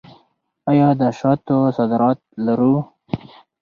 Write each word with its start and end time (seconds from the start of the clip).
آیا 0.69 0.87
د 0.99 1.01
شاتو 1.19 1.57
صادرات 1.77 2.19
لرو؟ 2.45 2.75